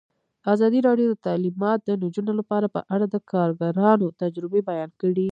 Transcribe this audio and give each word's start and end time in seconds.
ازادي 0.53 0.79
راډیو 0.87 1.07
د 1.11 1.15
تعلیمات 1.27 1.79
د 1.83 1.89
نجونو 2.03 2.31
لپاره 2.39 2.67
په 2.75 2.81
اړه 2.93 3.05
د 3.09 3.15
کارګرانو 3.31 4.07
تجربې 4.21 4.61
بیان 4.69 4.91
کړي. 5.01 5.27